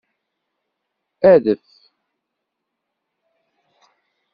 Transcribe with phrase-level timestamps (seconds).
[1.31, 1.65] Adef.